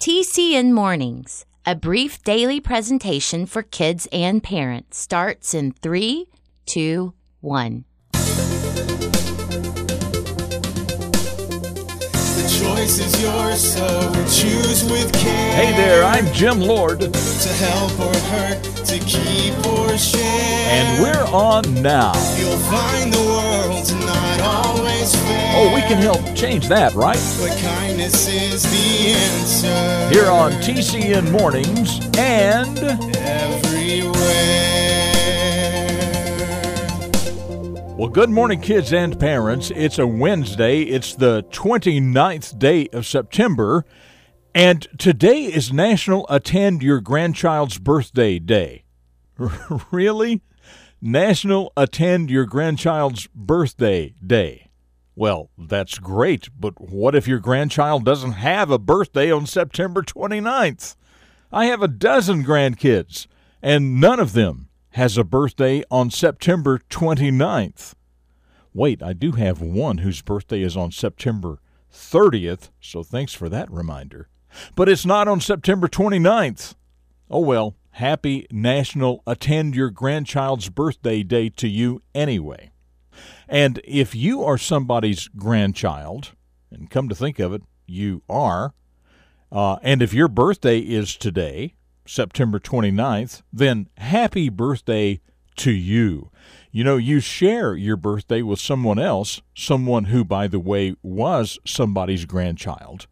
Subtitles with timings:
[0.00, 6.26] TCN Mornings, a brief daily presentation for kids and parents, starts in three,
[6.66, 7.84] two, one.
[8.12, 8.18] The
[12.60, 15.54] choice is yours, so choose with care.
[15.56, 20.22] Hey there, I'm Jim Lord, To help or hurt, to keep or share.
[20.22, 22.12] and we're on now.
[22.38, 24.35] You'll find the world's not always fair.
[25.14, 27.18] Oh, we can help change that, right?
[27.40, 30.08] But kindness is the answer.
[30.14, 34.16] Here on TCN Mornings and Everywhere.
[37.96, 39.70] Well, good morning, kids and parents.
[39.74, 40.82] It's a Wednesday.
[40.82, 43.86] It's the 29th day of September,
[44.54, 48.84] and today is National Attend Your Grandchild's Birthday Day.
[49.90, 50.42] really?
[51.00, 54.65] National Attend Your Grandchild's Birthday Day.
[55.18, 60.94] Well, that's great, but what if your grandchild doesn't have a birthday on September 29th?
[61.50, 63.26] I have a dozen grandkids,
[63.62, 67.94] and none of them has a birthday on September 29th.
[68.74, 71.60] Wait, I do have one whose birthday is on September
[71.90, 74.28] 30th, so thanks for that reminder.
[74.74, 76.74] But it's not on September 29th.
[77.30, 82.70] Oh well, happy National Attend Your Grandchild's Birthday Day to you anyway.
[83.48, 86.32] And if you are somebody's grandchild,
[86.70, 88.74] and come to think of it, you are,
[89.52, 91.74] uh, and if your birthday is today,
[92.06, 95.20] September 29th, then happy birthday
[95.56, 96.30] to you.
[96.70, 101.58] You know, you share your birthday with someone else, someone who, by the way, was
[101.64, 103.06] somebody's grandchild.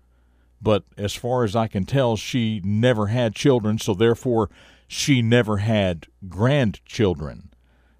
[0.60, 4.50] But as far as I can tell, she never had children, so therefore
[4.86, 7.50] she never had grandchildren.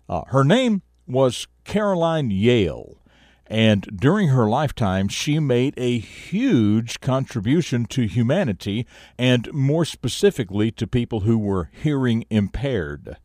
[0.09, 2.99] Uh, her name was Caroline Yale,
[3.47, 8.87] and during her lifetime, she made a huge contribution to humanity,
[9.19, 13.17] and more specifically to people who were hearing impaired.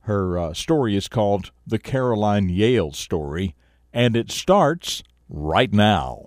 [0.00, 3.56] Her uh, story is called The Caroline Yale Story,
[3.92, 6.22] and it starts right now.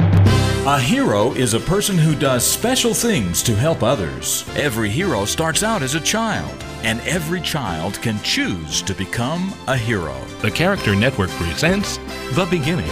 [0.67, 4.45] A hero is a person who does special things to help others.
[4.57, 9.77] Every hero starts out as a child, and every child can choose to become a
[9.77, 10.13] hero.
[10.41, 11.97] The Character Network presents
[12.33, 12.89] The Beginning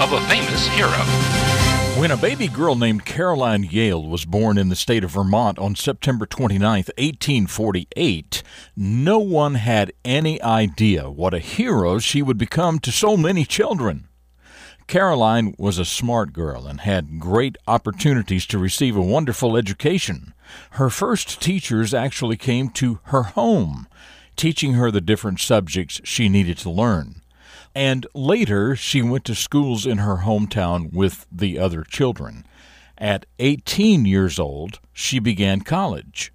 [0.00, 0.88] of a Famous Hero.
[2.00, 5.74] When a baby girl named Caroline Yale was born in the state of Vermont on
[5.74, 8.42] September 29, 1848,
[8.76, 14.07] no one had any idea what a hero she would become to so many children.
[14.88, 20.32] Caroline was a smart girl and had great opportunities to receive a wonderful education.
[20.72, 23.86] Her first teachers actually came to her home,
[24.34, 27.20] teaching her the different subjects she needed to learn.
[27.74, 32.46] And later, she went to schools in her hometown with the other children.
[32.96, 36.32] At 18 years old, she began college.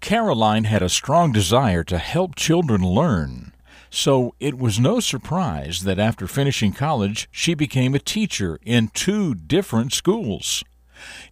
[0.00, 3.52] Caroline had a strong desire to help children learn.
[3.90, 9.34] So it was no surprise that after finishing college, she became a teacher in two
[9.34, 10.62] different schools.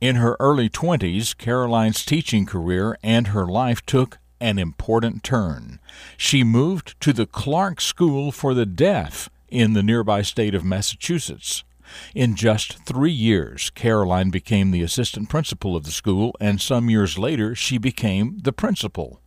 [0.01, 5.79] In her early 20s, Caroline's teaching career and her life took an important turn.
[6.17, 11.65] She moved to the Clark School for the Deaf in the nearby state of Massachusetts.
[12.15, 17.19] In just three years, Caroline became the assistant principal of the school, and some years
[17.19, 19.21] later, she became the principal.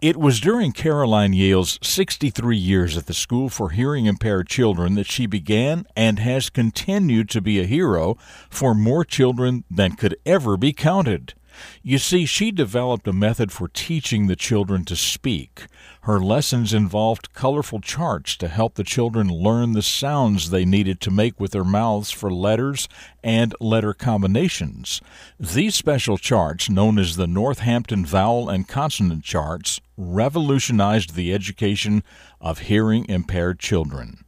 [0.00, 5.06] It was during Caroline Yale's 63 years at the School for Hearing Impaired Children that
[5.06, 8.16] she began and has continued to be a hero
[8.50, 11.34] for more children than could ever be counted.
[11.82, 15.66] You see, she developed a method for teaching the children to speak.
[16.04, 21.10] Her lessons involved colorful charts to help the children learn the sounds they needed to
[21.10, 22.90] make with their mouths for letters
[23.22, 25.00] and letter combinations.
[25.40, 32.02] These special charts, known as the Northampton Vowel and Consonant Charts, revolutionized the education
[32.38, 34.23] of hearing impaired children.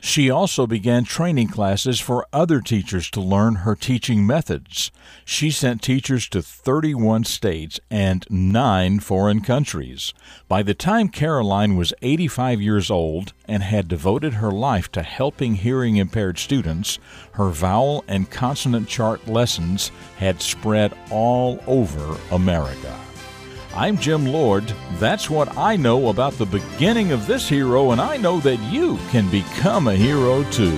[0.00, 4.90] She also began training classes for other teachers to learn her teaching methods.
[5.24, 10.12] She sent teachers to 31 states and nine foreign countries.
[10.48, 15.54] By the time Caroline was 85 years old and had devoted her life to helping
[15.56, 16.98] hearing impaired students,
[17.32, 22.98] her vowel and consonant chart lessons had spread all over America.
[23.74, 24.64] I'm Jim Lord.
[24.94, 28.98] That's what I know about the beginning of this hero, and I know that you
[29.10, 30.76] can become a hero too.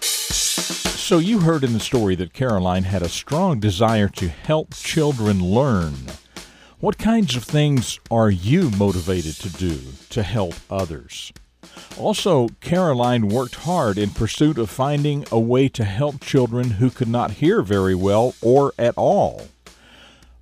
[0.00, 5.44] So, you heard in the story that Caroline had a strong desire to help children
[5.44, 5.94] learn.
[6.78, 9.80] What kinds of things are you motivated to do
[10.10, 11.32] to help others?
[11.96, 17.08] Also, Caroline worked hard in pursuit of finding a way to help children who could
[17.08, 19.48] not hear very well or at all.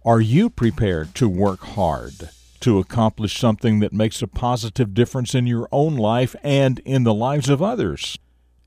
[0.04, 5.46] Are you prepared to work hard to accomplish something that makes a positive difference in
[5.46, 8.18] your own life and in the lives of others?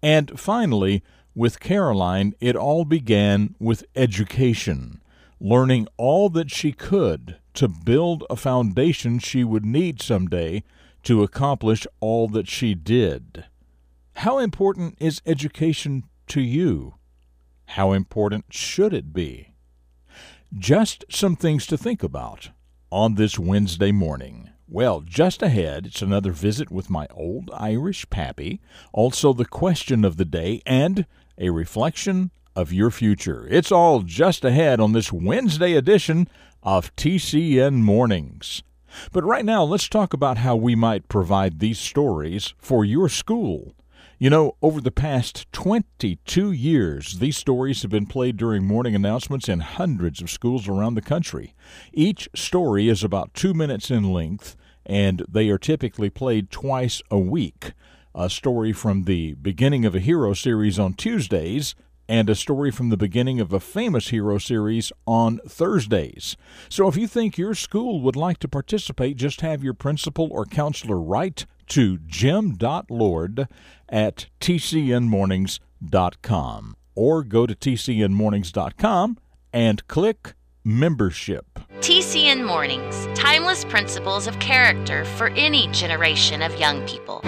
[0.04, 1.02] And finally,
[1.34, 5.02] with Caroline, it all began with education,
[5.40, 10.64] learning all that she could to build a foundation she would need someday
[11.06, 13.46] to accomplish all that she did.
[14.16, 16.96] How important is education to you?
[17.68, 19.54] How important should it be?
[20.54, 22.50] Just some things to think about
[22.92, 24.50] on this Wednesday morning.
[24.68, 28.62] Well, just ahead, it's another visit with my old Irish pappy,
[28.92, 31.06] also the question of the day, and
[31.38, 33.48] a reflection of your future.
[33.50, 36.28] It's all just ahead on this Wednesday edition
[36.64, 38.64] of TCN Mornings.
[39.12, 43.76] But right now, let's talk about how we might provide these stories for your school.
[44.18, 49.50] You know, over the past 22 years, these stories have been played during morning announcements
[49.50, 51.54] in hundreds of schools around the country.
[51.92, 54.56] Each story is about two minutes in length,
[54.86, 57.74] and they are typically played twice a week.
[58.14, 61.76] A story from the beginning of a hero series on Tuesdays,
[62.08, 66.38] and a story from the beginning of a famous hero series on Thursdays.
[66.70, 70.46] So if you think your school would like to participate, just have your principal or
[70.46, 73.48] counselor write to jim.lord
[73.90, 79.18] at tcnmornings.com or go to tcnmornings.com
[79.54, 81.60] and click membership.
[81.80, 87.22] TCN Mornings Timeless Principles of Character for any generation of young people.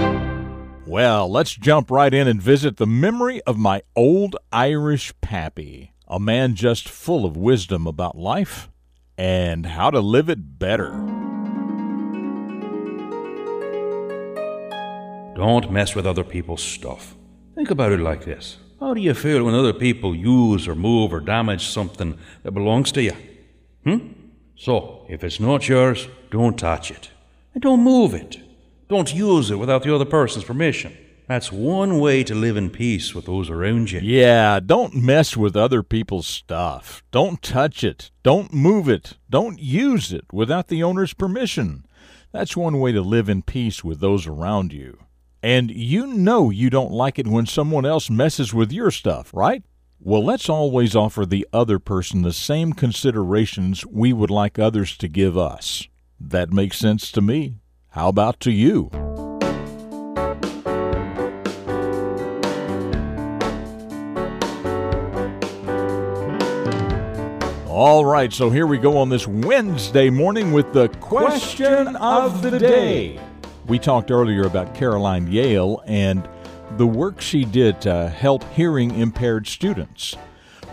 [0.88, 6.18] Well, let's jump right in and visit the memory of my old Irish pappy, a
[6.18, 8.70] man just full of wisdom about life
[9.18, 10.92] and how to live it better.
[15.36, 17.16] Don't mess with other people's stuff.
[17.54, 21.12] Think about it like this How do you feel when other people use or move
[21.12, 23.16] or damage something that belongs to you?
[23.84, 24.14] Hmm?
[24.56, 27.10] So, if it's not yours, don't touch it.
[27.54, 28.38] And don't move it.
[28.88, 30.98] Don't use it without the other person's permission.
[31.28, 34.00] That's one way to live in peace with those around you.
[34.00, 37.04] Yeah, don't mess with other people's stuff.
[37.12, 38.12] Don't touch it.
[38.24, 39.18] Don't move it.
[39.30, 41.86] Don't use it without the owner's permission.
[42.32, 45.00] That's one way to live in peace with those around you.
[45.44, 49.64] And you know you don't like it when someone else messes with your stuff, right?
[50.00, 55.10] Well, let's always offer the other person the same considerations we would like others to
[55.10, 55.90] give us.
[56.22, 57.56] That makes sense to me.
[57.98, 58.92] How about to you?
[67.68, 72.60] All right, so here we go on this Wednesday morning with the question of the
[72.60, 73.20] day.
[73.66, 76.30] We talked earlier about Caroline Yale and
[76.78, 80.16] the work she did to help hearing impaired students.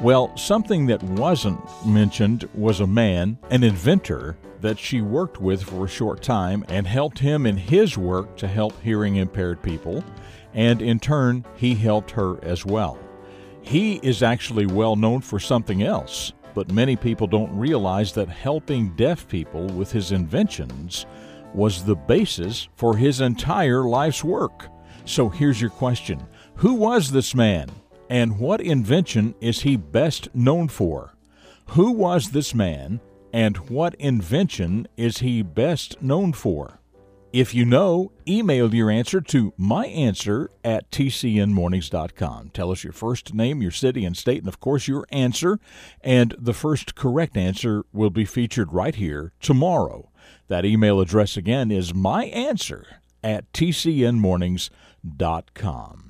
[0.01, 5.85] Well, something that wasn't mentioned was a man, an inventor, that she worked with for
[5.85, 10.03] a short time and helped him in his work to help hearing impaired people,
[10.53, 12.99] and in turn, he helped her as well.
[13.63, 18.95] He is actually well known for something else, but many people don't realize that helping
[18.97, 21.07] deaf people with his inventions
[21.55, 24.69] was the basis for his entire life's work.
[25.05, 26.27] So here's your question
[26.57, 27.69] Who was this man,
[28.15, 31.17] and what invention is he best known for?
[31.71, 33.01] Who was this man,
[33.33, 36.79] and what invention is he best known for?
[37.33, 42.51] If you know, email your answer to myanswer at tcnmornings.com.
[42.51, 45.59] Tell us your first name, your city and state, and of course your answer.
[46.01, 50.13] And the first correct answer will be featured right here tomorrow.
[50.47, 52.85] That email address again is myanswer
[53.25, 56.04] at tcnmornings.com.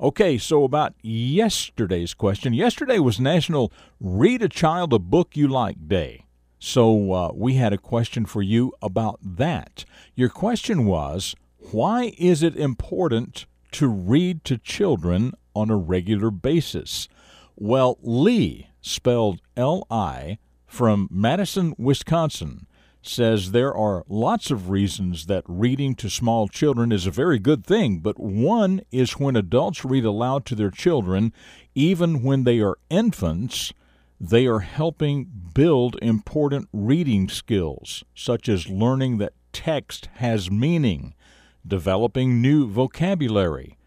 [0.00, 2.54] Okay, so about yesterday's question.
[2.54, 6.24] Yesterday was National Read a Child a Book You Like Day.
[6.60, 9.84] So uh, we had a question for you about that.
[10.14, 11.34] Your question was
[11.72, 17.08] why is it important to read to children on a regular basis?
[17.56, 22.68] Well, Lee, spelled L I, from Madison, Wisconsin,
[23.02, 27.64] says there are lots of reasons that reading to small children is a very good
[27.64, 31.32] thing, but one is when adults read aloud to their children,
[31.74, 33.72] even when they are infants
[34.20, 41.14] they are helping build important reading skills, such as learning that text has meaning,
[41.66, 43.78] developing new vocabulary,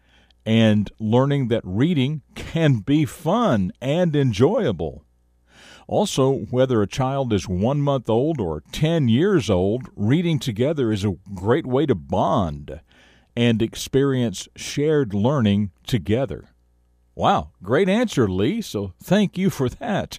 [0.46, 5.04] and learning that reading can be fun and enjoyable.
[5.92, 11.04] Also, whether a child is one month old or 10 years old, reading together is
[11.04, 12.80] a great way to bond.
[13.36, 16.48] and experience shared learning together.
[17.14, 18.62] Wow, great answer, Lee.
[18.62, 20.18] So thank you for that.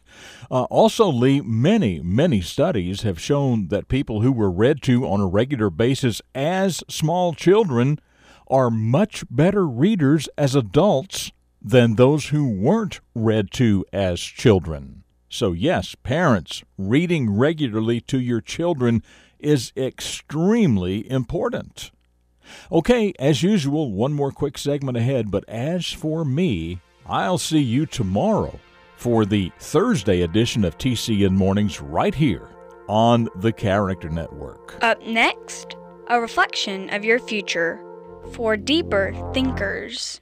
[0.52, 5.22] Uh, also, Lee, many, many studies have shown that people who were read to on
[5.22, 8.00] a regular basis as small children
[8.48, 15.03] are much better readers as adults than those who weren't read to as children.
[15.34, 19.02] So, yes, parents, reading regularly to your children
[19.40, 21.90] is extremely important.
[22.72, 27.88] Okay, as usual, one more quick segment ahead, but as for me, I'll see you
[27.88, 28.60] tomorrow
[28.96, 32.48] for the Thursday edition of TCN Mornings right here
[32.88, 34.78] on the Character Network.
[34.84, 35.76] Up next,
[36.10, 37.84] a reflection of your future
[38.34, 40.22] for deeper thinkers.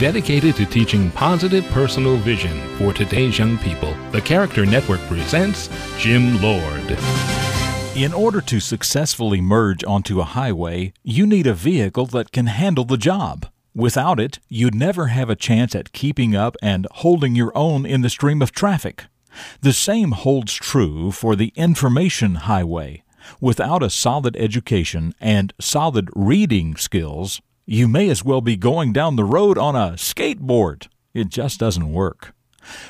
[0.00, 6.40] Dedicated to teaching positive personal vision for today's young people, the Character Network presents Jim
[6.40, 6.98] Lord.
[7.94, 12.86] In order to successfully merge onto a highway, you need a vehicle that can handle
[12.86, 13.46] the job.
[13.74, 18.00] Without it, you'd never have a chance at keeping up and holding your own in
[18.00, 19.04] the stream of traffic.
[19.60, 23.02] The same holds true for the information highway.
[23.38, 29.16] Without a solid education and solid reading skills, you may as well be going down
[29.16, 30.88] the road on a skateboard.
[31.14, 32.34] It just doesn't work.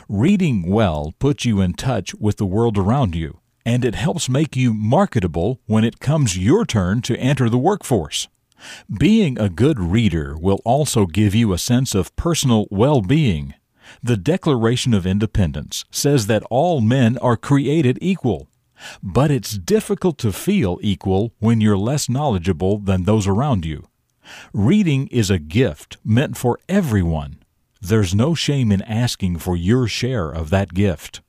[0.09, 4.57] Reading well puts you in touch with the world around you, and it helps make
[4.57, 8.29] you marketable when it comes your turn to enter the workforce.
[8.99, 13.55] Being a good reader will also give you a sense of personal well being.
[14.03, 18.49] The Declaration of Independence says that all men are created equal.
[19.03, 23.90] But it's difficult to feel equal when you're less knowledgeable than those around you.
[24.53, 27.43] Reading is a gift meant for everyone.
[27.81, 31.23] There's no shame in asking for your share of that gift,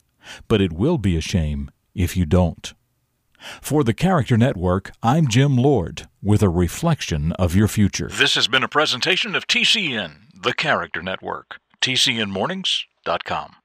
[0.48, 2.74] but it will be a shame if you don't.
[3.60, 8.08] For the Character Network, I'm Jim Lord with a reflection of your future.
[8.08, 11.58] This has been a presentation of TCN, the Character Network.
[11.80, 13.56] TCNMornings.com.